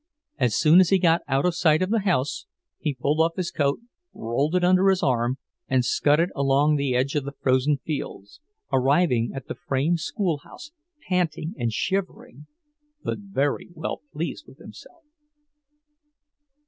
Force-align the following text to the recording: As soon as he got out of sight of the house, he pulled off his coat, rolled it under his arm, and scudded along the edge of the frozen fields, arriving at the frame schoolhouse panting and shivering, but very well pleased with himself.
As 0.39 0.55
soon 0.55 0.79
as 0.79 0.89
he 0.89 0.97
got 0.97 1.21
out 1.27 1.45
of 1.45 1.53
sight 1.53 1.83
of 1.83 1.91
the 1.91 1.99
house, 1.99 2.47
he 2.79 2.95
pulled 2.95 3.19
off 3.19 3.35
his 3.35 3.51
coat, 3.51 3.81
rolled 4.15 4.55
it 4.55 4.63
under 4.63 4.89
his 4.89 5.03
arm, 5.03 5.37
and 5.67 5.85
scudded 5.85 6.31
along 6.35 6.75
the 6.75 6.95
edge 6.95 7.13
of 7.13 7.23
the 7.23 7.35
frozen 7.39 7.77
fields, 7.77 8.41
arriving 8.73 9.31
at 9.35 9.47
the 9.47 9.53
frame 9.53 9.97
schoolhouse 9.97 10.71
panting 11.07 11.53
and 11.55 11.71
shivering, 11.71 12.47
but 13.03 13.19
very 13.19 13.69
well 13.75 14.01
pleased 14.11 14.47
with 14.47 14.57
himself. 14.57 15.03